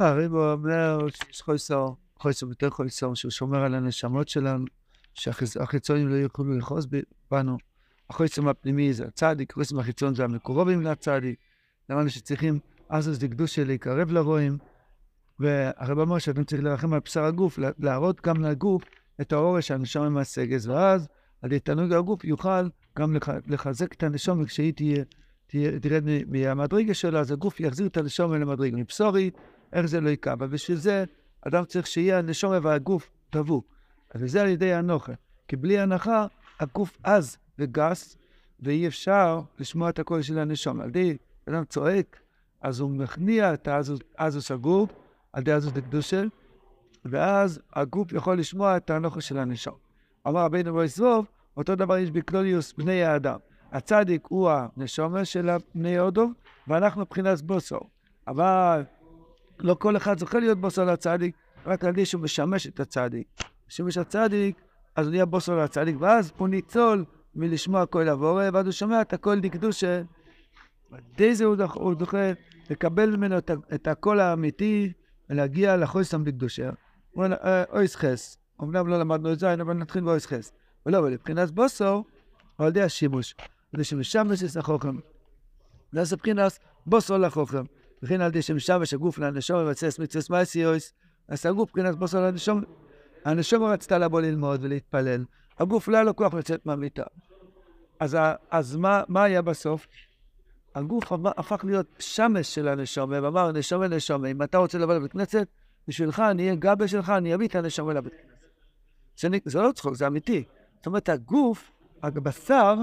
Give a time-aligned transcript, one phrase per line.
[0.00, 4.64] הריבו אומר שיש חוסר, חוסר יותר חוסר, שהוא שומר על הנשמות שלנו,
[5.14, 6.86] שהחיצונים לא יוכלו לכעוס
[7.30, 7.56] בנו.
[8.10, 11.38] החוסר הפנימי זה הצדיק, החוסר החיצון זה המקורבים לצדיק.
[11.90, 12.58] למדנו שצריכים
[12.88, 14.58] אז אז לקדושה להיקרב לרועים.
[15.38, 18.82] והרב אומר שאתם צריכים לרחם על בשר הגוף, להראות גם לגוף
[19.20, 21.08] את האורש שהנשמה מהסגז, ואז
[21.42, 25.04] על ידי תענוג הגוף יוכל גם לחזק את הנשמה כשהיא תהיה,
[25.46, 28.76] תהיה, תרד מהמדרגה שלה, אז הגוף יחזיר את הנשמה למדרגה.
[28.76, 29.34] מבשורית,
[29.72, 30.32] איך זה לא יקע.
[30.32, 31.04] אבל בשביל זה,
[31.42, 33.64] אדם צריך שיהיה הנשמה והגוף דבוק.
[34.10, 35.12] אז זה על ידי הנוכל.
[35.48, 36.26] כי בלי הנחה,
[36.60, 38.16] הגוף עז וגס,
[38.60, 40.82] ואי אפשר לשמוע את הקול של הנשמה.
[40.82, 41.16] על ידי
[41.48, 42.20] אדם צועק,
[42.60, 43.68] אז הוא מכניע את
[44.18, 44.90] האזוס הגוף,
[45.32, 46.22] על ידי אזוס דקדושה,
[47.04, 49.74] ואז הגוף יכול לשמוע את הנוכל של הנשמה.
[50.28, 53.38] אמר רבינו בויסרוב, אותו דבר יש בכלליות בני האדם.
[53.72, 56.28] הצדיק הוא הנשמה של בני הדור,
[56.68, 57.80] ואנחנו מבחינת בשר.
[58.28, 58.82] אבל
[59.62, 63.26] לא כל אחד זוכה להיות בשר לצדיק, רק על ידי שהוא משמש את הצדיק.
[63.68, 64.60] משמש הצדיק,
[64.96, 69.12] אז הוא נהיה בשר לצדיק, ואז הוא ניצול מלשמוע קול הבורא, ואז הוא שומע את
[69.12, 70.02] הקול דקדושה.
[71.16, 71.56] די זה הוא
[71.98, 72.32] זוכה
[72.70, 73.38] לקבל ממנו
[73.74, 74.92] את הקול האמיתי
[75.30, 76.70] ולהגיע לחותם דקדושה.
[77.10, 78.36] הוא אומר, אה, אויס חס.
[78.62, 80.52] אמנם לא למדנו את זה, אבל נתחיל באויס חס.
[80.86, 82.04] ולא, אבל מבחינת בוסו,
[82.58, 83.34] על ידי השימוש.
[83.72, 84.96] כדי שמשמש את החוכם.
[85.92, 87.64] זה מבחינת בוסו לחוכם.
[88.02, 90.92] וכן על ידי שמשמש הגוף לאנשום ומבצע סמיצוס מייסיוס,
[91.28, 92.62] אז הגוף מבחינת בוסו לאנשום.
[93.24, 95.24] הנשום רצתה לבוא ללמוד ולהתפלל.
[95.58, 97.02] הגוף לא היה לו כוח לצאת מהמיטה.
[98.00, 98.16] אז,
[98.50, 99.86] אז מה, מה היה בסוף?
[100.74, 105.48] הגוף הפך להיות שמש של הנשומה, ואמר, נשומה, נשומה, אם אתה רוצה לבוא לבית כנסת,
[105.88, 108.12] בשבילך אני אהיה גבה שלך, אני אביא את הנשומה לבית
[109.16, 109.42] כנסת.
[109.44, 110.44] זה לא צחוק, זה אמיתי.
[110.76, 111.70] זאת אומרת, הגוף,
[112.02, 112.74] הבשר,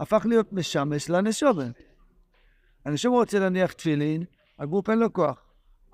[0.00, 1.66] הפך להיות משמש לנשומה.
[2.84, 4.24] הנשומה רוצה להניח תפילין,
[4.58, 5.44] הגוף אין לו כוח.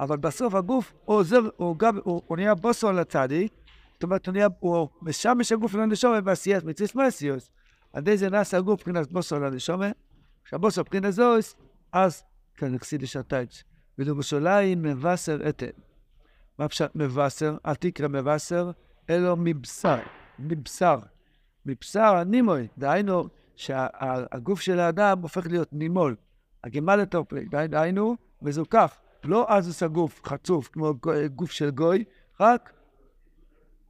[0.00, 3.52] אבל בסוף הגוף עוזר, הוא, גב, הוא, הוא נהיה בוסו על הצדיק,
[3.92, 7.50] זאת אומרת, הוא, נהיה, הוא משמש הגוף לנשומה בעשיית מצווה מסיוס.
[7.92, 9.90] על ידי זה נעשה הגוף מבחינת בוסו לנשומה.
[10.44, 11.56] כשהבוסו מבחינת זויס,
[11.92, 12.22] אז
[12.54, 13.62] כאן נכסיד לשעתייץ.
[13.98, 15.66] ולירושלים מבשר אתן.
[16.58, 17.56] מה פשוט מבשר?
[17.66, 18.70] אל תקרא מבשר,
[19.10, 19.98] אלא מבשר.
[20.38, 20.98] מבשר.
[21.66, 26.16] מבשר הנימוי, דהיינו שהגוף של האדם הופך להיות נימול.
[26.64, 29.00] הגימל הטופלי, דהיינו מזוכח.
[29.24, 30.94] לא אזוס הגוף חצוף כמו
[31.34, 32.04] גוף של גוי,
[32.40, 32.72] רק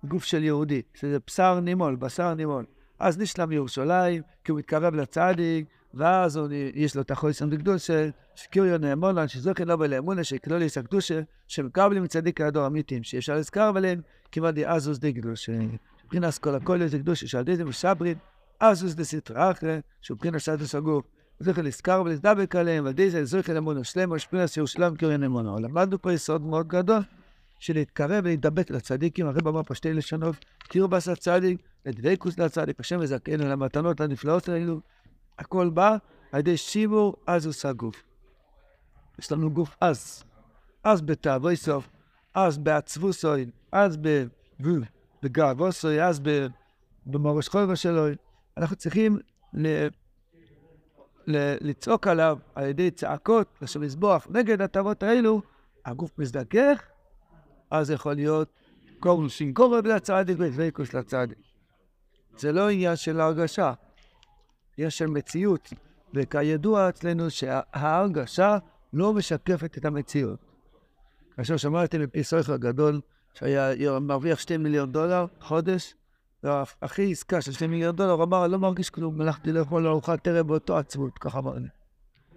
[0.05, 2.65] גוף של יהודי, שזה בשר נימול, בשר נימול.
[2.99, 8.78] אז נשלם ירושלים, כי הוא מתקרב לצדיק, ואז הוא, יש לו את החויסם דקדושה, שקיריו
[8.78, 14.00] נאמונן, שזוכן לא בלאמונה, שכלוליס הקדושה, שמקבלים צדיק הדור אמיתים, שאפשר לזכר עליהם,
[14.33, 15.53] כמעט אזוס דקדושה.
[16.05, 18.19] מבחינת כל הכל זה קדושה, שעל ידי זה משברין,
[18.60, 21.05] אזוס דסתרא אחרי, שהוא מבחינת סטוס הגוף.
[21.41, 25.61] זוכר לזכר ולהזדבק עליהם, ועל ידי זה זוכר אמונה שלמה, שפינס ירושלים קריון אמונה.
[25.61, 27.03] למדנו פה יסוד מאוד גדול,
[27.59, 33.45] של להתקרב ולהתדבק לצדיקים, הרב אמר פה שתי לשונות, קרבס לצדיק, לדבקוס לצדיק, השם מזכנו
[33.45, 34.81] על המתנות הנפלאות האלו,
[35.39, 35.97] הכל בא
[36.33, 38.03] על ידי שימור אזוס הגוף.
[39.19, 40.25] יש לנו גוף עז,
[40.83, 41.89] עז בתאווי סוף,
[42.34, 43.99] עז בעצבוסוי, עז
[45.22, 46.21] בגאווסוי, עז
[47.07, 48.07] במורש חובה שלו.
[48.57, 49.19] אנחנו צריכים
[49.55, 49.87] ל...
[51.27, 55.43] לצעוק עליו על ידי צעקות, לשם לסבוח נגד התאוות האלו,
[55.85, 56.83] הגוף מזדכך,
[57.71, 58.49] אז יכול להיות
[59.01, 61.39] כל שינקורת לצדיק ודבקוס לצדיק.
[62.39, 63.73] זה לא עניין של הרגשה,
[64.77, 65.73] עניין של מציאות.
[66.15, 68.59] וכידוע אצלנו שההרגשה
[68.93, 70.39] לא משקפת את המציאות.
[71.37, 73.01] כאשר שמעתי מפי סויכר גדול,
[73.35, 75.95] שהיה מרוויח שתי מיליון דולר חודש,
[76.45, 80.47] והכי עסקה של שתי מיליון דולר, הוא אמר, לא מרגיש כלום, הלכתי לאכול ארוחת ערב
[80.47, 81.69] באותו עצמות, ככה אמר לי.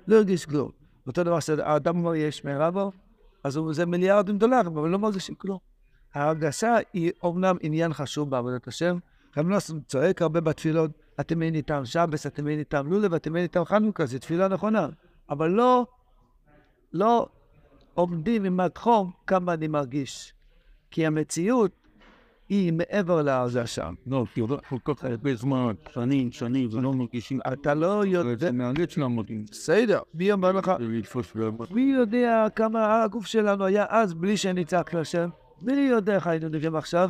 [0.07, 0.71] לא הרגיש כלום.
[1.07, 2.91] אותו דבר שהאדם אומר יש מרבו,
[3.43, 5.57] אז זה מיליארדים דולרים, אבל לא מרגישים כלום.
[6.13, 8.97] ההרגשה היא אומנם עניין חשוב בעבודת השם.
[9.37, 13.43] רב נוסון צועק הרבה בתפילות, אתם אין איתם שבס, אתם אין איתם לולב, אתם אין
[13.43, 14.87] איתם חנוכה, זו תפילה נכונה.
[15.29, 15.85] אבל לא,
[16.93, 17.27] לא
[17.93, 20.33] עומדים עם החום כמה אני מרגיש.
[20.91, 21.82] כי המציאות
[22.49, 23.89] היא מעבר להרגשה.
[24.07, 27.39] לא, כי עובר כל כך הרבה זמן, שנים, שנים, ולא מרגישים...
[27.53, 28.45] אתה לא יודע...
[28.45, 29.45] זה מאלץ לעמודים.
[29.51, 30.71] בסדר, מי אומר לך?
[31.71, 35.29] מי יודע כמה הגוף שלנו היה אז בלי שנצעק לשם?
[35.61, 37.09] מי יודע איך היינו נראים עכשיו?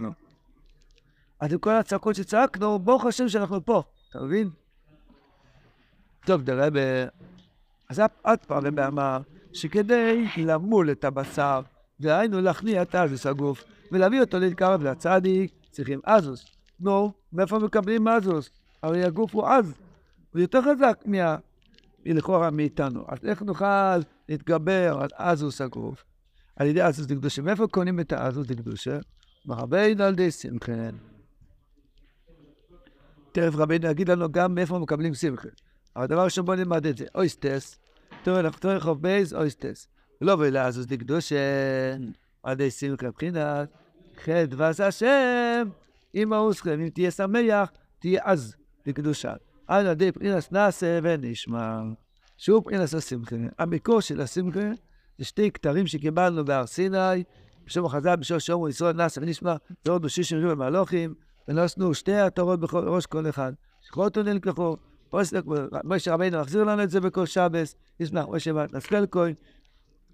[1.40, 4.50] אז עם כל הצעקות שצעקנו, ברוך השם שאנחנו פה, אתה מבין?
[6.26, 6.68] טוב, תראה,
[7.90, 9.20] אז עוד פעם אמר
[9.54, 11.62] שכדי למול את הבשר,
[12.00, 16.46] דהיינו להכניע את אזוס הגוף, ולהביא אותו להתקרב לצדיק, צריכים אזוס.
[16.80, 18.50] נו, מאיפה מקבלים אזוס?
[18.84, 19.74] הרי הגוף הוא עז,
[20.34, 21.36] הוא יותר חזק מה...
[22.06, 23.04] לכאורה מאיתנו.
[23.08, 23.98] אז איך נוכל
[24.30, 26.04] להתגבר על עזות הגוף?
[26.56, 27.42] על ידי עזות דקדושה.
[27.42, 29.00] מאיפה קונים את העזות דקדושה?
[29.46, 30.72] מרבינו על ידי שמחה.
[33.32, 35.50] תכף רבינו יגיד לנו גם מאיפה מקבלים שמחה.
[35.96, 37.06] אבל דבר ראשון בוא נלמד את זה.
[37.16, 37.80] אות
[38.60, 39.88] ט', תורה כ"ב, אות ט'.
[40.24, 41.36] לבוא לעזות דקדושה,
[42.44, 43.70] על ידי שמחה מבחינת
[44.24, 45.70] חדוות השם,
[46.16, 48.56] אם אוסכם, אם תהיה שמח, תהיה עז
[48.86, 49.34] לקדושה.
[49.68, 51.82] על ידי פרינס נעשה ונשמע.
[52.38, 53.36] שהוא פרינס השמחה.
[53.60, 54.72] המקור של השמחה
[55.18, 57.24] זה שתי כתרים שקיבלנו בהר סיני,
[57.66, 59.56] בשם החז"ל, בשם שאומרו ישראל נעשה ונשמע,
[59.86, 61.14] זה עוד בשישים ריבו מהלוכים,
[61.48, 63.54] ונוסנו שתי התורות בראש כל אחד.
[63.82, 64.78] שכותו נלקחו,
[65.84, 69.34] משה רבינו מחזיר לנו את זה בכל שבס, ישמח משה נסכל כהן.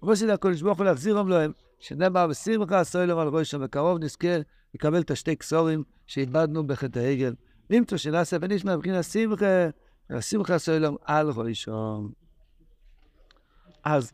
[0.02, 4.36] משה הקדוש ברוך הוא להחזיר להם, שנאמר בשמחה סוילר על ראשם, בקרוב נזכה
[4.74, 7.34] לקבל את השתי כסורים שאיבדנו בחטא העגל.
[7.70, 9.68] נמצא שנעשה ונשמע מבחינת שמחה,
[10.20, 12.06] שמחה סוילם על ראשם.
[13.84, 14.12] אז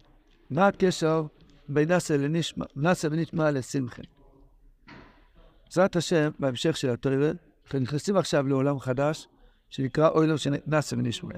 [0.51, 1.25] מה הקשר
[1.69, 1.89] בין
[2.77, 4.03] נעשה ונשמע לשמחה?
[5.67, 6.89] בעזרת השם, בהמשך של
[7.65, 9.29] אנחנו נכנסים עכשיו לעולם חדש,
[9.71, 11.35] שנקרא אוילם של נעשה ונשמע.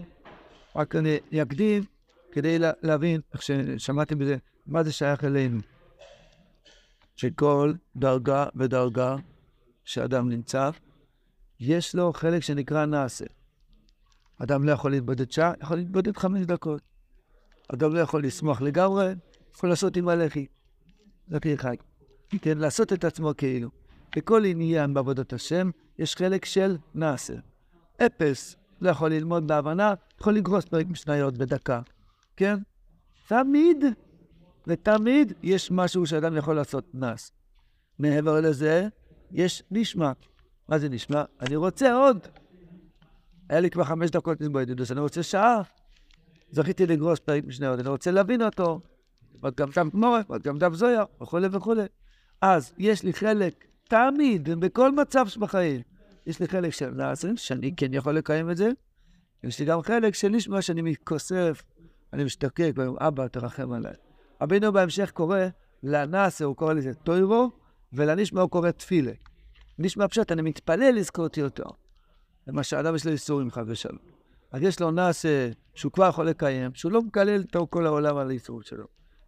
[0.76, 1.84] רק אני אקדים
[2.38, 4.36] כדי להבין, איך ששמעתם בזה,
[4.66, 5.60] מה זה שייך אלינו.
[7.16, 9.16] שכל דרגה ודרגה
[9.84, 10.70] שאדם נמצא,
[11.60, 13.24] יש לו חלק שנקרא נעשה.
[14.42, 16.82] אדם לא יכול להתבודד שעה, יכול להתבודד חמש דקות.
[17.74, 19.12] אדם לא יכול לשמוח לגמרי,
[19.54, 20.46] יכול לעשות עם הלחי.
[21.28, 21.76] זה חי.
[22.42, 23.68] כן, לעשות את עצמו כאילו.
[24.16, 27.34] בכל עניין בעבודת השם יש חלק של נעשה.
[28.06, 31.80] אפס לא יכול ללמוד בהבנה, יכול לגרוס פרק משניות בדקה.
[32.38, 32.58] כן?
[33.28, 33.84] תמיד
[34.66, 37.32] ותמיד יש משהו שאדם יכול לעשות נס.
[37.98, 38.88] מעבר לזה,
[39.32, 40.12] יש נשמע.
[40.68, 41.24] מה זה נשמע?
[41.40, 42.26] אני רוצה עוד.
[43.48, 45.62] היה לי כבר חמש דקות לסבוא ידידוס, אני רוצה שעה.
[46.50, 48.80] זכיתי לגרוס פרק משניות, אני רוצה להבין אותו.
[49.40, 51.84] עוד גם דם גמורת, עוד גם דם זויה, וכולי וכולי.
[52.40, 55.80] אז יש לי חלק, תמיד, בכל מצב בחיים,
[56.26, 58.70] יש לי חלק של נאסרים, שאני כן יכול לקיים את זה.
[59.44, 61.62] יש לי גם חלק של נשמע שאני מתכוסף,
[62.12, 63.92] אני משתקק, ואומר, אבא, תרחם עליי.
[64.42, 65.38] רבינו בהמשך קורא
[65.82, 67.50] לנאסר, הוא קורא לזה טוירו,
[67.92, 69.12] ולנשמע הוא קורא תפילה.
[69.78, 71.64] נשמע פשוט, אני מתפלל לזכות יותר.
[72.46, 73.98] למה שאדם יש לו איסורים חד ושלום.
[74.52, 78.30] אז יש לו נאסר שהוא כבר יכול לקיים, שהוא לא מקלל את כל העולם על
[78.30, 78.84] האיסור שלו.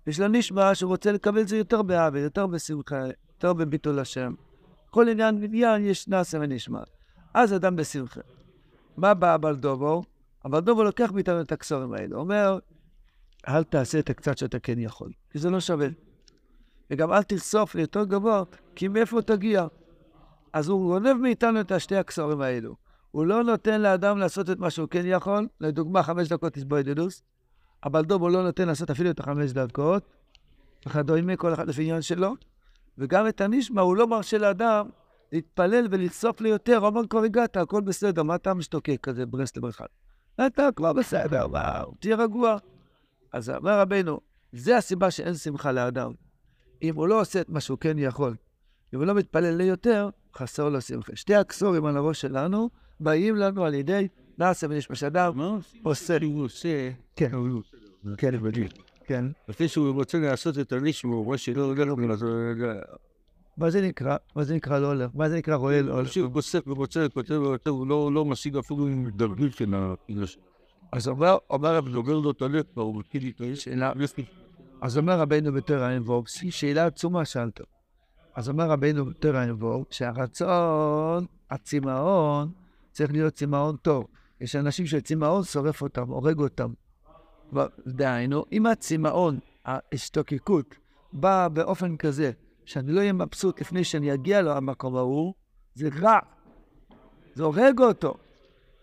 [0.06, 3.02] יש לו נשמע שהוא רוצה לקבל את זה יותר באהבה, יותר בשמחה,
[3.34, 4.34] יותר בביטול השם.
[4.90, 6.80] כל עניין עניין יש נאסר ונשמע.
[7.34, 8.20] אז אדם בשמחה.
[8.96, 9.36] מה בא
[10.44, 10.56] הבלדובו?
[10.58, 12.16] הבלדובו לוקח מאיתנו את הכסורים האלה.
[12.16, 12.58] אומר,
[13.48, 15.88] אל תעשה את הקצת שאתה כן יכול, כי זה לא שווה.
[16.90, 18.42] וגם אל תרסוף ליותר גבוה,
[18.74, 19.66] כי מאיפה תגיע?
[20.52, 22.76] אז הוא גונב מאיתנו את השתי הכסרים האלו.
[23.10, 27.22] הוא לא נותן לאדם לעשות את מה שהוא כן יכול, לדוגמה חמש דקות תסבוידדוס,
[27.84, 30.02] אבל דוב הוא לא נותן לעשות אפילו את החמש דקות,
[30.86, 32.34] וכדומה, כל אחד לפי עניין שלו,
[32.98, 34.88] וגם את הנשמע הוא לא מרשה לאדם
[35.32, 39.86] להתפלל ולחשוף ליותר, אומר כבר הגעת, הכל בסדר, מה אתה משתוקק כזה ברסלב אחד?
[40.46, 42.56] אתה כבר בסדר, וואו, תהיה רגוע.
[43.32, 44.20] אז אמר רבנו,
[44.52, 46.12] זה הסיבה שאין שמחה לאדם.
[46.82, 48.34] אם הוא לא עושה את מה שהוא כן יכול,
[48.94, 51.16] אם הוא לא מתפלל ליותר, חסר לו שמחה.
[51.16, 52.70] שתי הכסורים על הראש שלנו
[53.00, 54.08] באים לנו על ידי
[54.38, 55.78] נעשה ונשמע שאדם עושה.
[55.82, 57.30] הוא עושה, כן,
[58.18, 58.34] כן,
[59.06, 59.24] כן.
[59.48, 62.24] לפני שהוא רוצה לעשות את הנשמע, הוא רואה שלא הולך לו, אז
[63.60, 64.16] מה זה נקרא?
[64.36, 65.10] מה זה נקרא לא הולך?
[65.14, 66.16] מה זה נקרא רואה לא הולך?
[66.16, 69.94] הוא אוסף ורוצה, כותב וכותב, הוא לא- לא משיג אפילו עם דרגית של ה...
[70.92, 73.32] אז אומר, אומר רב סוגר לו את הלב, הוא מתחיל.
[73.54, 73.92] שאלה,
[74.80, 77.60] אז אומר רבנו בתור עין ווב, שאלה עצומה שאלת.
[78.34, 82.52] אז אומר רבנו בתור עין ווב, שהרצון, הצמאון,
[82.92, 84.06] צריך להיות צמאון טוב.
[84.40, 86.72] יש אנשים שצמאון שורף אותם, הורג אותם.
[87.86, 90.74] דהיינו, אם הצמאון, ההשתוקקות,
[91.12, 92.30] באה באופן כזה,
[92.70, 95.34] שאני לא אהיה מבסוט לפני שאני אגיע למקום ההוא,
[95.74, 96.18] זה רע.
[97.34, 98.14] זה הורג אותו.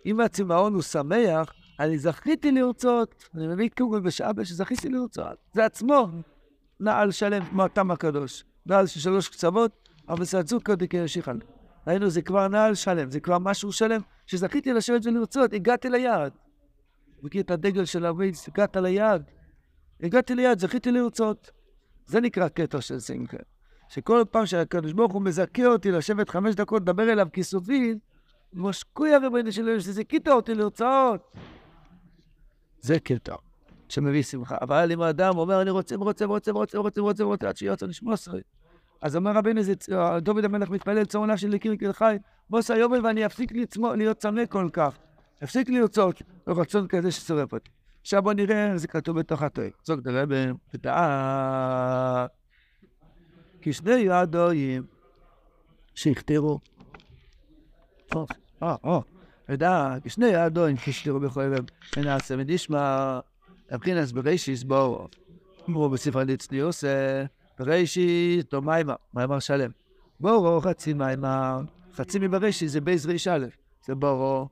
[0.05, 5.37] אם הצמאון הוא שמח, אני זכיתי לרצות, אני מביא קוגל בשאבה שזכיתי לרצות.
[5.53, 6.07] זה עצמו
[6.79, 8.43] נעל שלם כמו התם הקדוש.
[8.65, 11.37] נעל של שלוש קצוות, אבל זה הצוקר דקיישיכן.
[11.87, 16.31] ראינו, זה כבר נעל שלם, זה כבר משהו שלם, שזכיתי לשבת ולרצות, הגעתי ליעד.
[17.23, 19.31] מכיר את הדגל של הווייס, הגעת ליעד.
[20.03, 21.51] הגעתי ליעד, זכיתי לרצות.
[22.05, 23.37] זה נקרא קטע של שמחה.
[23.89, 27.97] שכל פעם שהקדוש ברוך הוא מזכה אותי לשבת חמש דקות, לדבר אליו כיסופית,
[28.53, 31.31] משקויה רבנו שלו, שזיכית אותי לרצות.
[32.81, 33.35] זה קטע
[33.89, 34.55] שמביא שמחה.
[34.61, 38.13] אבל אם האדם אומר, אני רוצה ורוצה ורוצה ורוצה ורוצה ורוצה ורוצה עד שיוצא נשמע
[38.13, 38.39] עשרה.
[39.01, 39.73] אז אומר רבינו, זה
[40.21, 42.17] דוד המלך מתפלל צור נפשי לקיר כל חי,
[42.49, 43.51] בוס היובל ואני אפסיק
[43.95, 44.97] להיות צמא כל כך.
[45.43, 47.69] אפסיק לרצות רצון כזה ששורף אותי.
[48.01, 49.69] עכשיו בוא נראה, זה כתוב בתוך התואר.
[49.83, 50.29] זאת הרב,
[50.73, 52.36] ודעה, כי
[53.73, 54.83] שני הדויים
[55.95, 56.59] שהכתירו.
[58.15, 58.99] אה, אה,
[59.49, 61.65] ידע, כי שני הדויים שהכתירו בכל לב,
[61.97, 63.19] ונעשה ונשמע,
[63.71, 65.07] מבחינס בראשיס בואו,
[65.69, 66.83] אמרו בספר ליצניוס,
[67.59, 69.71] בראשיס, לא מיימר, מיימר שלם.
[70.19, 71.61] בואו חצי מיימר,
[71.95, 73.45] חצי מבראשיס זה בייס ריש א',
[73.85, 74.47] זה בואו,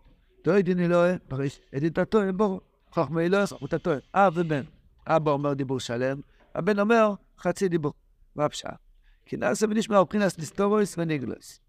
[0.46, 2.60] לא ידין אלוהי, בראש, את הטועה, בואו,
[2.94, 4.62] חכמי אלוהי, חכמות הטועה, אב ובן.
[5.08, 6.20] אבא אומר דיבור שלם,
[6.56, 7.94] הבן אומר חצי דיבור.
[8.36, 8.85] מה הפשעה?
[9.26, 11.60] כי נעשה ונשמע מבחינת ניסטורויס וניגלוס.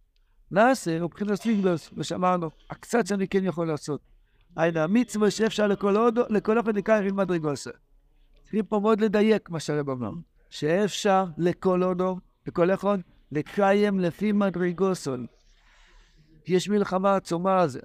[0.50, 4.00] נעשה מבחינת ניגלוס, ושמענו, הקצת שאני כן יכול לעשות.
[4.56, 7.70] היינו המצווה שאפשר לכל עוד, לכל אופן נקרא עם מדרגוסה.
[8.42, 10.10] צריכים פה מאוד לדייק מה שהרב אומר.
[10.50, 12.98] שאפשר לכל הודו, לכל אחד,
[13.32, 15.26] לקיים לפי מדרגוסון.
[16.46, 17.80] יש מלחמה עצומה על זה.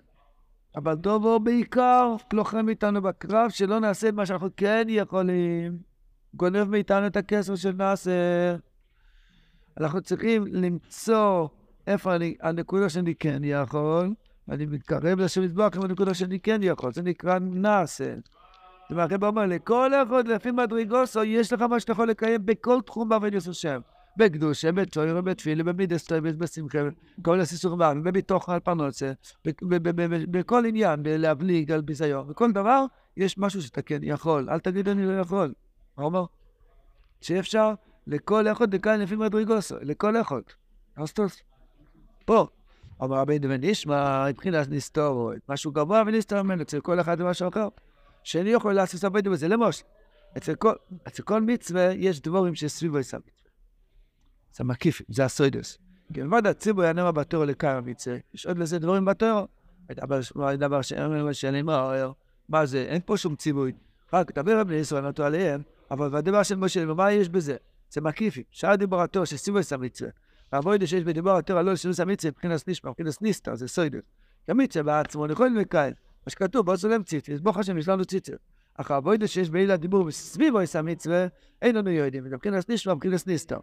[0.76, 5.78] אבל דובו בעיקר לוחם איתנו בקרב, שלא נעשה את מה שאנחנו כן יכולים.
[6.34, 8.56] גונב מאיתנו את הכסף של נאסר.
[9.82, 11.48] אנחנו צריכים למצוא
[11.88, 14.14] איפה אני, הנקודה שאני כן יכול,
[14.50, 18.16] אני מתקרב לשם מזבח עם הנקודה שאני כן יכול, זה נקרא נאסר.
[18.16, 22.82] זאת אומרת, הרב אומר, לכל אחד לפי מדרגוסו, יש לך מה שאתה יכול לקיים בכל
[22.86, 23.80] תחום בעבודת השם.
[24.18, 26.80] בקדושה, בתוירה, בתפילה, במידס טויבס, בשמחה,
[27.22, 29.12] כל הסיסור מעם, ובתוך הפרנוסה,
[30.32, 32.86] בכל עניין, בלהבליג על ביזיון, בכל דבר,
[33.18, 34.50] יש משהו שאתה כן יכול.
[34.50, 35.54] אל תגיד אני לא יכול.
[35.98, 36.26] מה אומר?
[37.22, 37.74] שאפשר
[38.08, 40.42] לכל אחד לכאן לפי מדרגוסו, לכל אחד.
[40.96, 41.42] אסטוס.
[42.26, 42.48] פה.
[43.00, 47.68] אומר רבינו ונשמע, מבחינת נסתורו, משהו גבוה ונסתור ממנו, אצל כל אחד ומשהו אחר.
[48.24, 49.84] שאני יכול לעשות עבודה בזה, למשל,
[50.38, 50.74] אצל כל,
[51.08, 53.52] אצל כל מצווה יש דבורים שסביבו יש המצווה.
[54.54, 55.78] זה מקיף, זה הסוידוס.
[56.14, 59.48] כי מלבד הציבור ינאמר בתור לקרא המצווה, יש עוד לזה דברים בתור.
[60.58, 62.12] דבר שאני אומר,
[62.50, 63.72] מה זה, אין פה שום ציווי.
[64.14, 67.56] רק דבר בני ישראל נתו עליהם, אבל בדבר של משה, מה יש בזה?
[67.92, 68.44] זה מקיפי.
[68.52, 70.12] שאר דיבור התור שסיבו את המצווה.
[70.54, 74.02] והבוידה שיש בדיבור התור הלא שינוס המצווה, מבחינת נשמע, מבחינת ניסטר, זה סוידוס.
[74.48, 75.94] המצווה בעצמו, לכל מקיים.
[76.26, 78.34] מה שכתוב, בוא צולם ציצר, ברוך השם, יש לנו ציצר.
[78.78, 81.28] אך הבוידה שיש בעילה דיבור וסביבו את המצווה,
[81.62, 83.60] אין לנו יודעים, מבחינת נשמע, מבחינת ניסטר.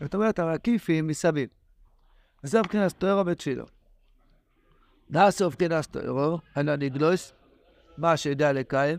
[0.00, 1.48] זאת אומרת, המקיפים מסביב.
[2.44, 3.64] וזה מבחינת תוארו בתפילו.
[5.10, 7.32] נעשה מבחינת תוארו, הנה נגלוס,
[7.98, 8.98] מה שיודע לקיים.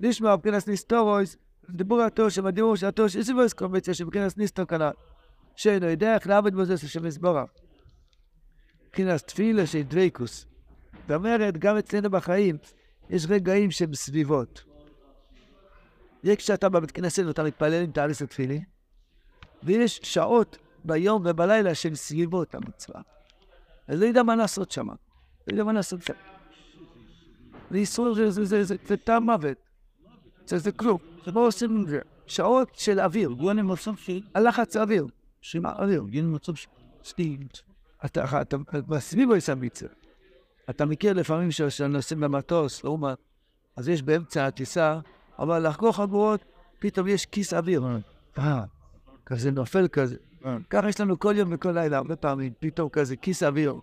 [0.00, 1.36] נשמע מבחינת ניסטורויס,
[1.70, 4.90] דיבור התואר שמדיבור של התואר של סיבויס קומביציה שמבחינת ניסטור כנ"ל.
[5.56, 7.44] שאינו יודע איך לעבוד בזה של מזבורה.
[8.88, 10.46] מבחינת תפילה של דוויקוס.
[10.92, 12.56] זאת אומרת, גם אצלנו בחיים
[13.10, 14.64] יש רגעים שהם סביבות.
[16.22, 18.60] זה כשאתה בבית כנסת ואתה מתפלל עם תאריס התפילי,
[19.62, 23.00] ויש שעות ביום ובלילה שהן סביבות המצווה.
[23.88, 24.88] אז לא יודע מה לעשות שם.
[24.88, 24.94] לא
[25.48, 26.14] יודע מה לעשות שם.
[27.70, 29.67] ואיסור זה, טעם מוות.
[30.48, 30.98] זה, זה כלום.
[31.24, 32.00] זה לא עושים עם זה.
[32.26, 33.30] שעות של אוויר.
[33.30, 34.20] גוון מצב של...
[34.34, 35.06] הלחץ אוויר.
[35.40, 35.72] שמה?
[35.72, 36.04] אוויר.
[36.08, 36.68] גין מצב של...
[37.04, 37.58] סטינט.
[38.04, 38.56] אתה, אתה,
[38.88, 39.50] בסביבו יש.
[40.70, 43.18] אתה מכיר לפעמים שנוסעים במטוס, לעומת,
[43.76, 45.00] אז יש באמצע הטיסה,
[45.38, 46.44] אבל לחגור חגורות,
[46.78, 47.82] פתאום יש כיס אוויר.
[48.38, 48.64] אה,
[49.26, 50.16] כזה נופל כזה.
[50.70, 53.74] ככה יש לנו כל יום וכל לילה, הרבה פעמים, פתאום כזה כיס אוויר.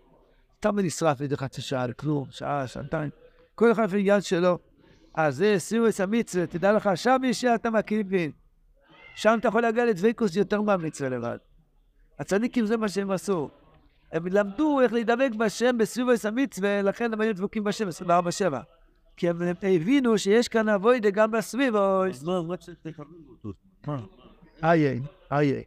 [0.57, 3.09] סתם נשרף איזה חצי שעה, כלום, שעה, שעתיים.
[3.55, 4.59] כל אחד יד שלו.
[5.15, 8.31] אז זה סירוס המצווה, תדע לך, שם יש שאתה מקריבין.
[9.15, 11.37] שם אתה יכול להגיע לדבקוס יותר מהמצווה לבד.
[12.19, 13.49] הצדיקים זה מה שהם עשו.
[14.11, 18.11] הם למדו איך להידבק בשם בסירוס המצווה, לכן הם היו דבוקים בשם 24-7.
[19.17, 22.23] כי הם הבינו שיש כאן אבוידה גם בסביבוס.
[22.23, 22.45] לא,
[23.87, 23.99] מה?
[24.63, 25.63] איי, איי.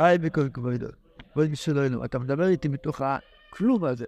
[0.00, 0.86] איי בכל כבודו.
[1.32, 2.04] כבוד בשבילנו.
[2.04, 4.04] אתה מדבר איתי מתוך הכלום הזה.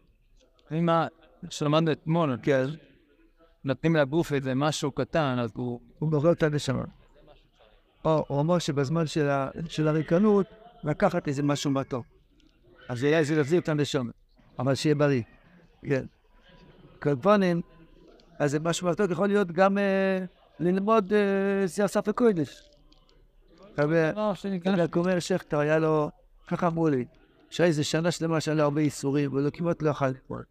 [0.72, 1.06] אם ה...
[1.50, 2.66] שלמדנו אתמול, כן.
[3.64, 5.80] נותנים לגוף איזה משהו קטן, אז הוא...
[5.98, 6.84] הוא מוכר את הנשמה.
[8.04, 10.46] או, הוא אומר שבזמן של, ה, של הריקנות,
[10.84, 12.06] לקחת איזה משהו מתוק.
[12.88, 14.10] אז זה היה איזה להחזיר את הנשמה.
[14.58, 15.22] אבל שיהיה בריא.
[15.82, 16.04] כן.
[16.98, 17.60] קלפונים,
[18.38, 20.24] אז זה משהו מתוק יכול להיות גם אה,
[20.60, 21.66] ללמוד אה.
[23.78, 24.72] הרבה, דבר שנקרא...
[24.76, 26.10] רק אומר שכטר, היה לו,
[26.46, 27.04] ככה אמרו לי,
[27.50, 30.44] שהיה איזה שנה שלמה שהיה לו הרבה ייסורים, והוא לא כמעט לא יכל ללמוד.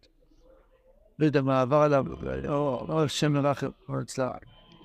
[1.18, 2.04] לא יודע מה עבר עליו,
[2.88, 4.30] או שם מרחם, או אצלה.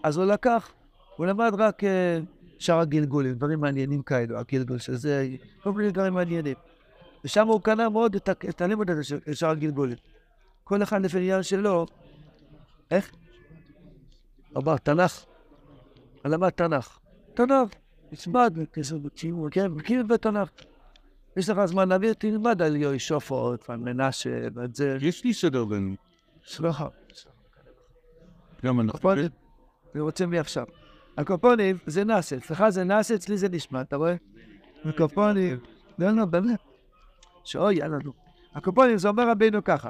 [0.04, 0.72] אז הוא לקח,
[1.16, 2.20] הוא למד רק אה,
[2.60, 5.28] שאר הגלגולים, דברים מעניינים כאלו, הגלגול שזה,
[5.64, 6.56] כל מיני דברים מעניינים.
[7.24, 9.98] ושם הוא קנה מאוד את, את הלימוד הזה של שאר הגלגולים.
[10.64, 11.86] כל אחד לפי עניין שלו,
[12.92, 13.12] איך?
[14.58, 15.26] אמר תנ"ך,
[16.24, 17.00] הוא למד תנ"ך.
[17.34, 17.70] תנ"ך,
[18.12, 18.54] נצמד,
[19.52, 20.50] כן, מכיר בתנ"ך.
[21.38, 24.98] יש לך זמן להעביר, תלמד על יהושופוט, ועל מנשה, ועל זה.
[25.02, 25.96] יש לי סדר בין...
[26.46, 26.88] סליחה.
[28.66, 29.00] גם אנחנו...
[30.00, 30.66] רוצה מי עכשיו.
[31.18, 34.16] הקופונים זה נאסה, אצלך זה נאסה, אצלי זה נשמע, אתה רואה?
[34.86, 35.60] הקופונים,
[36.00, 36.60] לא, לא, באמת.
[37.44, 38.12] שאוי, יאללה, נו.
[38.56, 39.90] הקופונים, זה אומר רבינו ככה.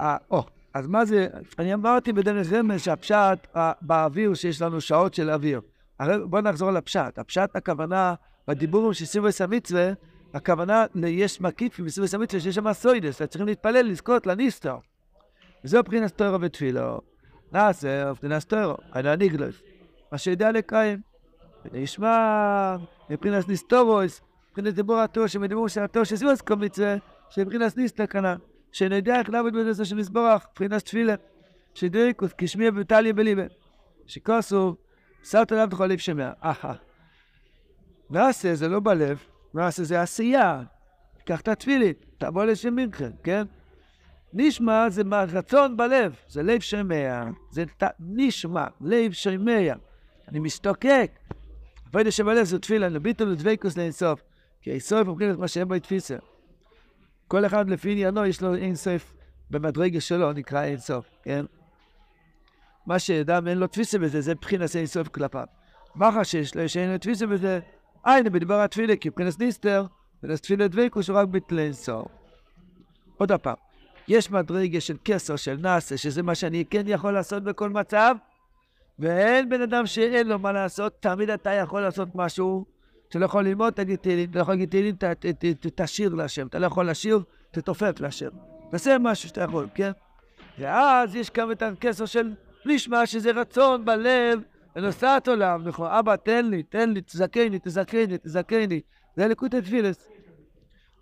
[0.00, 0.44] אה, או,
[0.74, 1.26] אז מה זה,
[1.58, 5.60] אני אמרתי בדרך רמז שהפשט אה, באוויר, שיש לנו שעות של אוויר.
[5.98, 7.18] הרי בואו נחזור לפשט.
[7.18, 8.14] הפשט, הכוונה,
[8.48, 9.90] בדיבורים של סיבוס המצווה,
[10.34, 14.76] הכוונה ליש מקיפים בסיבוס המצווה שיש שם סוידס, צריכים להתפלל, לזכות לניסטר.
[15.64, 17.00] וזהו מבחינת תוירו ותפילו.
[17.52, 19.62] נעשה מבחינת תוירו, היינו הניגלוס.
[20.12, 21.00] מה שיודע לקיים.
[21.64, 22.76] ונשמע
[23.10, 26.96] מבחינת ניסטורוס, מבחינת דיבור התור, שמדיבור של התור של כל מצווה,
[27.30, 28.36] שמבחינת ניסטר כנ"ל.
[28.72, 31.14] שנדע איך לעבוד בזה של מזבורך, מבחינת תפילה.
[31.74, 33.42] שדריקוס כשמיע וטליה בליבה.
[34.06, 34.76] שכוסו,
[35.22, 36.30] סלט עליו בכל לב שמע.
[36.40, 36.72] אחא.
[38.10, 39.18] נעשה זה לא בלב,
[39.54, 40.62] נעשה זה עשייה.
[41.24, 43.44] קח את התפילית, תבוא לשם מנכן, כן?
[44.32, 47.82] נשמע זה רצון בלב, זה לב שמע, זה ת...
[48.00, 49.72] נשמע, לב שמע.
[50.28, 51.10] אני מסתוקק.
[51.86, 54.22] עבודה שבלב זה תפילה, לביטול ודבקוס לאינסוף.
[54.62, 56.16] כי אינסוף אומרים את מה שאין בו תפיסה.
[57.28, 59.14] כל אחד לפי עניינו יש לו אינסוף
[59.50, 61.44] במדרגה שלו, נקרא אינסוף, כן?
[62.86, 65.44] מה שאדם אין לו תפיסה בזה, זה מבחינת אינסוף כלפיו.
[65.94, 67.60] מה חשש לו שאין לו תפיסה בזה?
[68.04, 72.08] היינו בדבר התפילה, כי מבחינת ניסטר, מבחינת תפילה דבקוס הוא רק בתלי אינסוף.
[73.18, 73.56] עוד פעם,
[74.10, 78.14] יש מדרגה של כסר, של נאסה, שזה מה שאני כן יכול לעשות בכל מצב,
[78.98, 82.64] ואין בן אדם שאין לו מה לעשות, תמיד אתה יכול לעשות משהו.
[83.08, 84.96] אתה לא יכול ללמוד, תגיד תהילים, אתה לא יכול להגיד תהילים,
[85.74, 88.28] תשיר להשם, אתה לא יכול לשיר, תתופף להשם.
[88.70, 89.90] תעשה משהו שאתה יכול, כן?
[90.58, 92.32] ואז יש גם את הכסר של
[92.66, 94.40] נשמע שזה רצון בלב
[94.76, 95.90] לנוסעת עולם, נכון?
[95.90, 98.80] אבא, תן לי, תן לי, תזכני, תזכני, תזכני.
[99.16, 100.08] זה לקוטי תפילס.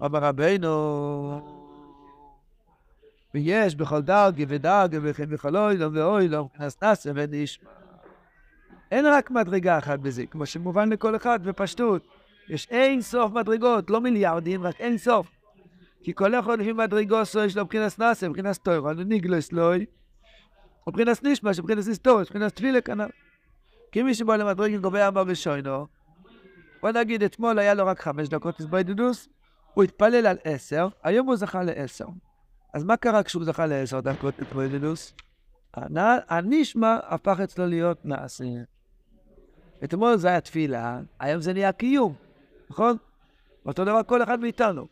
[0.05, 1.58] אמר רבינו,
[3.39, 7.71] ויש בכל דרגי ודרגי וכן בכל אוילום ואוילום, כנס נאסה ונשמע.
[8.91, 12.07] אין רק מדרגה אחת בזה, כמו שמובן לכל אחד בפשטות.
[12.49, 15.27] יש אין סוף מדרגות, לא מיליארדים, רק אין סוף.
[16.03, 19.87] כי כל אחד לפי מדרגוסו יש לו מבחינת נאסה, מבחינת סטוירו, אני ניגלוס לוי,
[20.89, 23.09] מבחינת נשמע, מבחינת היסטוריה, מבחינת תפילה כנ"ל.
[23.93, 25.87] כי מי שבא למדרגים גובה אמר בשוינו,
[26.81, 29.29] בוא נגיד, אתמול היה לו רק חמש דקות הסביידדוס,
[29.75, 32.07] הוא התפלל על עשר, היום הוא זכה לעשר.
[32.75, 35.15] אז מה קרה כשהוא זכה לעשר דקות התבודדוס?
[36.29, 38.45] הנשמע הפך אצלו להיות נעשה.
[39.85, 42.15] אתמול זה היה תפילה, היום זה נהיה קיום,
[42.71, 42.97] נכון?
[43.67, 44.87] אותו דבר כל אחד מאיתנו.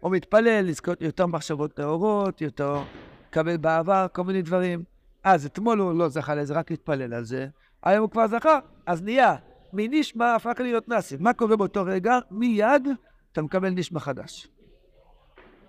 [0.00, 2.82] הוא מתפלל לזכות יותר מחשבות טהורות, יותר
[3.28, 4.84] לקבל בעבר, כל מיני דברים.
[5.24, 7.46] אז אתמול הוא לא זכה לזה, רק התפלל על זה.
[7.82, 9.36] היום הוא כבר זכה, אז נהיה
[9.72, 11.16] מנשמע הפך להיות נאסי.
[11.20, 12.18] מה קורה באותו רגע?
[12.30, 12.88] מיד
[13.32, 14.48] אתה מקבל נשמע חדש.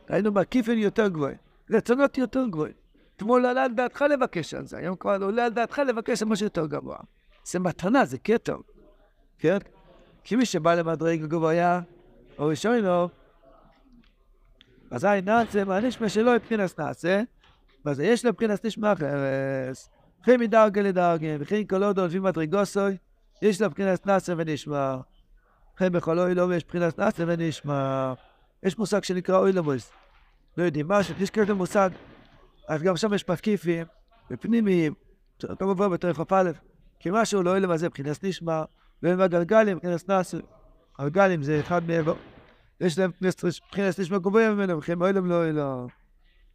[0.08, 1.38] היינו מקיפים יותר גבוהים,
[1.72, 2.74] רצונות יותר גבוהים.
[3.16, 6.46] אתמול עלה על דעתך לבקש על זה, היום כבר עולה על דעתך לבקש על משהו
[6.46, 6.98] יותר גבוה.
[7.46, 8.58] זה מתנה, זה כתר,
[9.40, 9.58] כן?
[10.24, 11.82] כי מי שבא למדרג גבוהה,
[12.38, 13.10] או ראשון לו,
[14.92, 17.22] אזי נעשה מהנשמע שלו מבחינס נעשה,
[17.86, 19.78] ואז יש לו מבחינס נשמע אחרת.
[20.22, 22.98] וכי מדרגה לדרגה, וכי כל עוד לפי מדרגוסוי,
[23.42, 24.98] יש לו מבחינס נעשה ונשמע.
[25.76, 28.14] וכי בכל אוי לא יש מבחינס נעשה ונשמע.
[28.64, 29.92] יש מושג שנקרא אוילמוס.
[30.58, 31.90] לא יודעים מה, יש כזה מושג.
[32.68, 33.86] אז גם שם יש מפקיפים
[34.32, 34.94] ופנימיים,
[35.60, 36.52] כמובן בתור כ"א.
[37.00, 38.64] כי משהו לא אוילם הזה מבחינת נשמע,
[39.04, 40.40] והם הגלגלים מבחינת נאסר.
[41.00, 42.06] הגלגלים זה אחד מהם,
[42.82, 45.88] יש להם מבחינת נשמע גבוה ממנו, וכן אוילם לא אוילם.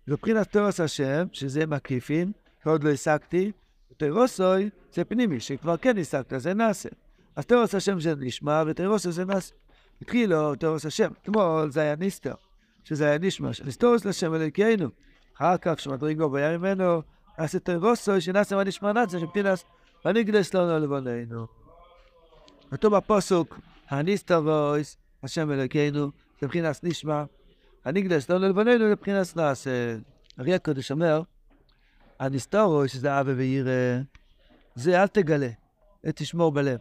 [0.08, 2.32] מבחינת תורס השם, שזה מקיפים,
[2.64, 3.52] שעוד לא השגתי,
[3.92, 6.88] ותרוסוי זה פנימי, שכבר כן השגת, זה נאסר.
[7.36, 9.54] אז תורס השם זה נשמע, ותרוסוי זה נאסר.
[10.02, 11.10] התחילו תורס השם.
[11.22, 12.34] אתמול זה היה ניסטר,
[12.84, 14.88] שזה היה נשמע, שנסתורס לשם אלוקינו.
[15.36, 17.02] אחר כך, כשמדרגו והיה ממנו,
[17.38, 19.64] נעשה תרוסוי, שנעשה מה נשמע נאצה, שפטינס,
[20.04, 21.46] ונגדס לנו לבוננו.
[22.70, 26.10] כתוב בפוסוק, הניסטר וויס, השם אלוקינו,
[26.42, 27.24] מבחינת נשמע,
[27.84, 29.96] הנגדס לנו לבוננו לבחינת נעשה.
[30.40, 31.22] ארי הקודש אומר,
[32.18, 34.00] הניסטורו, שזה אבי וירא,
[34.74, 35.50] זה אל תגלה,
[36.02, 36.78] זה תשמור בלב.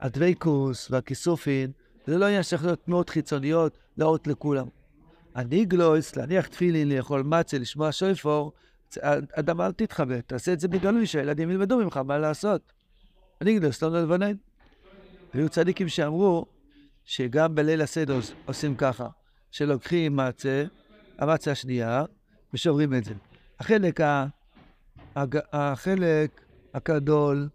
[0.00, 1.72] הדבקוס והכיסופין,
[2.08, 4.66] זה לא עניין שצריך להיות תנועות חיצוניות, להראות לכולם.
[5.34, 8.52] הניגלויס, להניח תפילין, לאכול מצה, לשמוע שויפור,
[9.32, 12.72] אדם אל תתחבא, תעשה את זה בגלוי, שהילדים ילמדו ממך מה לעשות.
[13.40, 14.32] הניגלויס, לא לבנן.
[15.32, 16.46] היו צדיקים שאמרו
[17.04, 19.08] שגם בליל הסדר עושים ככה,
[19.50, 20.64] שלוקחים מצה,
[21.18, 22.04] המצה השנייה,
[22.54, 23.14] ושוברים את זה.
[23.60, 24.00] החלק,
[25.52, 26.40] החלק
[26.74, 27.48] הגדול,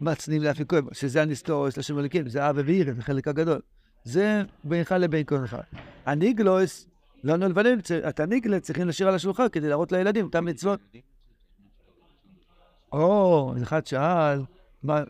[0.00, 3.60] מצנים לאפיקוים, שזה הנסתורוס לשם אלוקים, זה אב ואירא, זה החלק הגדול.
[4.04, 5.62] זה בינך לבין כל אחד.
[6.06, 6.86] הניגלוס,
[7.24, 10.80] לא נלבנים, את הניגלה צריכים לשיר על השולחן כדי להראות לילדים את המצוות.
[12.92, 14.42] או, אחד שאל,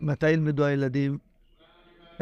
[0.00, 1.18] מתי ילמדו הילדים?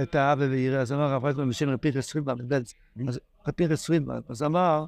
[0.02, 1.76] את האבא ויראה, אז אמר הרב רייכמן בשם
[2.12, 2.74] פרידמן, מבלץ,
[3.08, 4.84] אז רב אז אמר,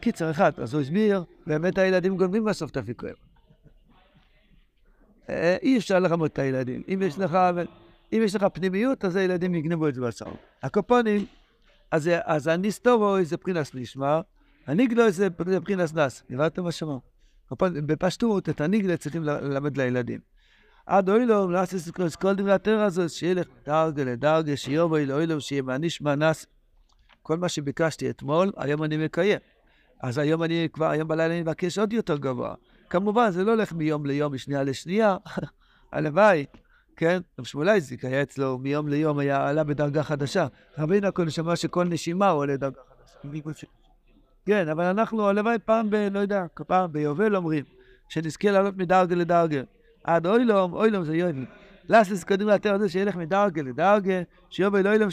[0.00, 3.31] קיצר אחד, אז הוא הסביר, באמת הילדים גונבים בסוף את אפיקויים.
[5.32, 6.82] אה, אי אפשר לרמות את הילדים.
[6.88, 7.38] אם יש לך,
[8.12, 10.36] אם יש לך פנימיות, אז הילדים יגנבו את זה בסוף.
[10.62, 11.26] הקופונים,
[11.90, 14.20] אז, אז הניסטורו זה פרינס נשמע,
[14.66, 15.28] הניגלו זה
[15.64, 16.22] פרינס נס.
[16.30, 16.98] הבנתם מה שאמר?
[17.60, 20.20] בפשטות, את הניגלה צריכים ללמד לילדים.
[20.86, 24.40] עד אוילום, לאסס כל דברי התרא הזאת, שילך דרגה לדרגה,
[24.96, 26.46] אל אוילום, שיהיה מהנשמע נס.
[27.22, 29.38] כל מה שביקשתי אתמול, היום אני מקיים.
[30.02, 32.54] אז היום אני כבר, היום בלילה אני מבקש עוד יותר גבוה.
[32.92, 35.16] כמובן, זה לא הולך מיום ליום, משנייה לשנייה,
[35.92, 36.46] הלוואי,
[36.96, 37.20] כן?
[37.38, 40.46] רב שמואלייזיק היה אצלו, מיום ליום היה עלה בדרגה חדשה.
[40.78, 42.80] רבינו הכל שמע שכל נשימה הוא עולה דרגה
[43.44, 43.66] חדשה.
[44.46, 45.94] כן, אבל אנחנו, הלוואי פעם ב...
[45.94, 47.64] לא יודע, פעם ביובל אומרים,
[48.08, 49.62] שנזכה לעלות מדרגה לדרגה.
[50.04, 51.44] עד אוילום, אוילום זה יובל.
[51.88, 55.10] לאסס קודם לאתר הזה שילך מדרגה לדרגה, שיובל אוילום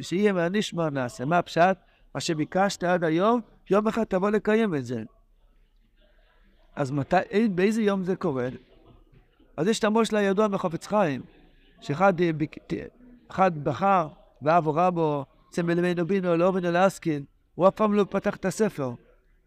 [0.00, 1.24] שיהיה מהנשמע נעשה.
[1.24, 1.76] מה הפשט?
[2.14, 3.40] מה שביקשת עד היום,
[3.70, 5.02] יום אחד תבוא לקיים את זה.
[6.76, 8.48] אז מתי, באיזה יום זה קורה?
[9.56, 11.22] אז יש את המושל הידוע מחופץ חיים,
[11.80, 12.12] שאחד
[13.30, 14.08] אחד בחר,
[14.42, 18.92] ואבו רבו, צמל ממנו בינו, לא עובד להסקין, הוא אף פעם לא פתח את הספר,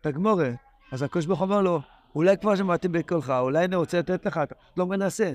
[0.01, 0.51] את הגמורה.
[0.91, 1.81] אז הקדוש ברוך אומר לו,
[2.15, 5.33] אולי כבר שמעתי בקולך, אולי אני רוצה לתת לך, אתה לא מנסה.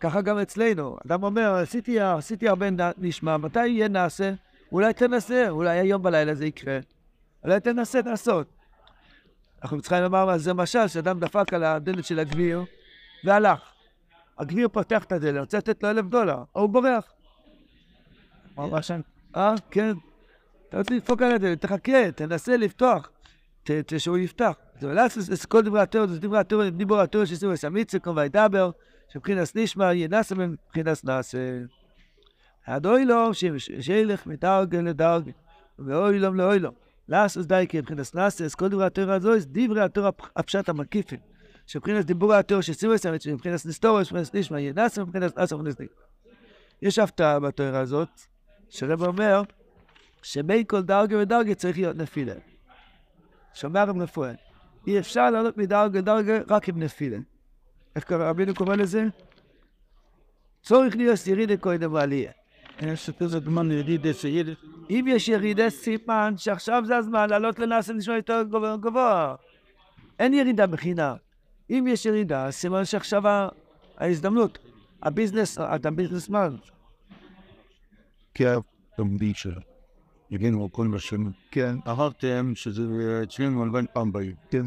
[0.00, 0.96] ככה גם אצלנו.
[1.06, 2.66] אדם אומר, עשיתי, עשיתי הרבה
[2.98, 4.32] נשמע, מתי יהיה נעשה?
[4.72, 6.78] אולי תנסה, אולי היום בלילה זה יקרה.
[7.44, 8.53] אולי תנסה לעשות.
[9.64, 12.64] אנחנו צריכים לומר על זה משל, שאדם דפק על הדלת של הגביר
[13.24, 13.60] והלך.
[14.38, 17.12] הגביר פותח את הדלת, רוצה לתת לו אלף דולר, או הוא בורח.
[18.56, 18.90] ממש
[19.36, 19.92] אה, כן.
[20.68, 23.10] אתה רוצה לדפוק על הדלת, תחכה, תנסה לפתוח,
[23.98, 24.52] שהוא יפתח.
[24.80, 28.70] זה לעשות כל דברי התיאור, זה דברי התיאור, דיבור התיאור שעשו את המיצה, כמו וידבר,
[29.08, 31.58] שבחינס נשמע, יהיה נאסה מבחינס נאסה.
[32.66, 33.30] הדוי לו,
[33.80, 35.30] שילך מדרגה לדרגה,
[35.78, 36.74] ואוילום לאוילום.
[36.74, 36.83] לעשות
[37.46, 41.18] די כי מבחינת נאסס, כל דברי התורה הזו, דברי התורה הפשט המקיפים.
[41.66, 45.86] שמבחינת דיבורי התורה שסירו יסמת, שמבחינת נסתורס, מבחינת נשמע, נאסר, מבחינת נאסר מבחינת נשמע.
[46.82, 48.08] יש הפתעה בתורה הזאת,
[48.68, 49.42] שרב אומר,
[50.22, 52.34] שבין כל דרגה ודרגה צריך להיות נפילה.
[53.54, 54.34] שומע רב רפואן.
[54.86, 57.18] אי אפשר לעלות מדרגה לדרגה רק עם נפילה.
[57.96, 59.04] איך רבינו קורא לזה?
[60.62, 62.32] צורך להיות ירידה קודם ועלייה.
[64.90, 68.76] אם יש ירידה, סימן שעכשיו זה הזמן לעלות לנעשה נשמע יותר גבוה.
[68.76, 69.34] גבוה.
[70.18, 71.16] אין ירידה בחינם.
[71.70, 73.22] אם יש ירידה, סימן שעכשיו
[73.98, 74.58] ההזדמנות,
[75.02, 76.56] הביזנס, אתה ביזנסמן.
[78.34, 78.54] כן,
[78.96, 79.60] תמדי שלו.
[80.32, 81.32] הגינו על כל מה שהם...
[81.50, 81.76] כן.
[81.90, 82.82] אמרתם שזה
[83.22, 84.34] אצלנו אלפיים פעם ביום.
[84.50, 84.66] כן.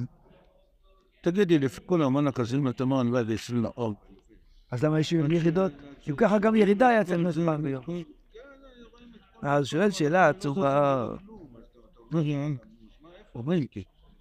[1.22, 3.93] תגידי, לפי כל המון הכזים, אתה אומר, אני עשרים לאור.
[4.71, 5.71] אז למה יש ירידות?
[6.10, 7.84] אם ככה גם ירידה היה צריך פעם ביום.
[9.41, 11.08] אז שואל שאלה עצובה.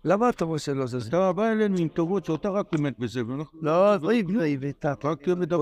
[0.05, 1.09] למה אתה אומר שלא זה?
[1.09, 3.59] אתה בא אלינו עם טובות שאתה רק באמת בזה, ואנחנו...
[3.63, 5.57] לא, לא עברי, ואתה רק מדבר.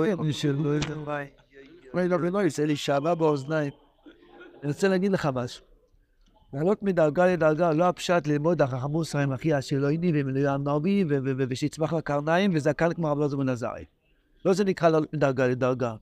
[1.94, 3.70] וואי, לא, לא, יצא לי שעבה באוזניים.
[4.62, 5.64] אני רוצה להגיד לך משהו.
[6.52, 11.04] לעלות מדרגה לדרגה, לא הפשט ללמוד החכמות עם אחיה השילוני ואליהו הנביא
[11.48, 13.84] ושיצמח לקרניים וזקן כמו רבי אלעזר בן עזריה.
[14.44, 15.94] לא זה נקרא לעלות מדרגה לדרגה.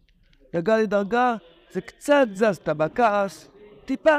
[0.53, 1.37] דרגה לדרגה
[1.73, 3.51] זה קצת זזת בכעס,
[3.85, 4.19] טיפה.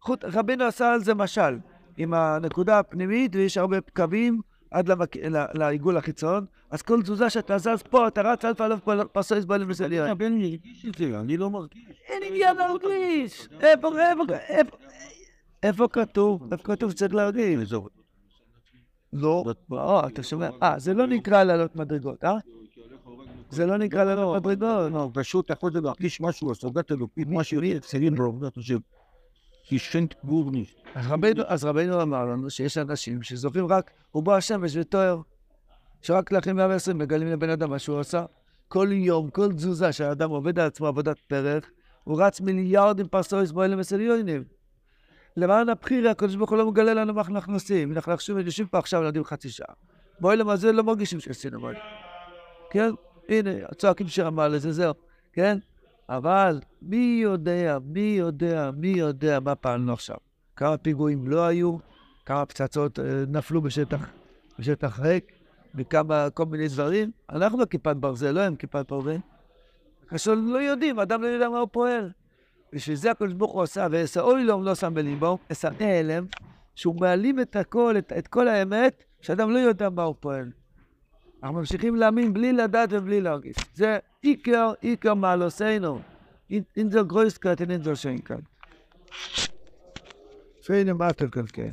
[0.00, 1.58] חוט, רבינו עשה על זה משל,
[1.96, 5.16] עם הנקודה הפנימית ויש הרבה קווים עד למק...
[5.54, 8.80] לעיגול החיצון, אז כל תזוזה שאתה זז פה, אתה רץ אלפא אלף
[9.12, 10.08] פרסויס בלב וסליון.
[10.08, 11.84] הבן הרגיש את זה, אני לא מרגיש.
[12.08, 13.48] אין עניין להרגיש.
[13.60, 14.76] איפה, איפה,
[15.62, 16.52] איפה כתוב?
[16.52, 17.72] איפה כתוב שצריך להרגיש?
[19.12, 20.48] לא, אה, אתה שומע?
[20.62, 22.38] אה, זה לא נקרא לעלות מדרגות, אה?
[23.50, 24.92] זה לא נקרא לעלות מדרגות.
[24.92, 28.78] לא, פשוט אתה יכול להרגיש משהו, הסוגת אלוקית, משהו, צעירים בעובדת השם.
[29.70, 30.76] ישן גורניש.
[31.46, 35.20] אז רבינו אמר לנו שיש אנשים שזוכרים רק, הוא בא השמש ותואר.
[36.02, 38.24] שרק לכם 120 מגלים לבן אדם מה שהוא עשה.
[38.68, 41.64] כל יום, כל תזוזה שהאדם עובד על עצמו עבודת פרח,
[42.04, 44.44] הוא רץ מיליארדים פרסויס באוהלים וסליונים.
[45.36, 47.92] למען הבחירה, הקדוש ברוך הוא לא מגלה לנו מה אנחנו עושים.
[47.92, 48.12] אנחנו
[48.44, 49.74] יושבים פה עכשיו, לומדים חצי שעה.
[50.20, 51.82] באוהלים הזה לא מרגישים שעשינו משהו.
[52.70, 52.90] כן?
[53.28, 54.94] הנה, צועקים שרמה לזה, זהו.
[55.32, 55.58] כן?
[56.08, 60.16] אבל מי יודע, מי יודע, מי יודע מה פעלנו עכשיו.
[60.56, 61.76] כמה פיגועים לא היו,
[62.26, 64.08] כמה פצצות נפלו בשטח,
[64.58, 65.32] בשטח ריק,
[65.74, 67.10] וכמה כל מיני דברים.
[67.30, 69.16] אנחנו לא כיפת ברזל, לא הם כיפת ברזל.
[70.08, 72.10] כאשר לא יודעים, אדם לא יודע מה הוא פועל.
[72.72, 76.26] בשביל זה הקדוש ברוך הוא עשה, ועשה אוילום לא שם בליבו, עשה הלם,
[76.74, 80.50] שהוא מעלים את הכל, את, את כל האמת, שאדם לא יודע מה הוא פועל.
[81.44, 83.56] אנחנו ממשיכים להאמין בלי לדעת ובלי להרגיש.
[83.74, 86.00] זה עיקר, עיקר מעלוסינו.
[86.50, 88.40] אין זו גרויסקאט, אין זו שיינקאט.
[90.66, 91.70] פיינה מאטר כאן, כן.